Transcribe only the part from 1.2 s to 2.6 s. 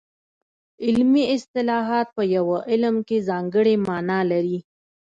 اصطلاحات په یو